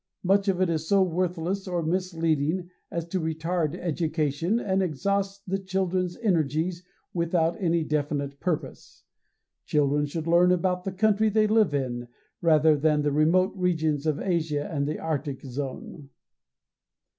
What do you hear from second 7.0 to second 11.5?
without any definite purpose. Children should learn about the country they